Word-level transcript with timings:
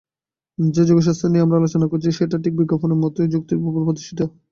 যে 0.57 0.83
যোগশাস্ত্র 0.89 1.31
নিয়ে 1.31 1.45
আমরা 1.45 1.59
আলোচনা 1.59 1.85
করছি, 1.87 2.09
সেটা 2.11 2.35
ঠিক 2.43 2.53
বিজ্ঞানের 2.59 3.01
মতই 3.03 3.31
যুক্তির 3.33 3.59
উপর 3.61 3.81
প্রতিষ্ঠিত। 3.87 4.19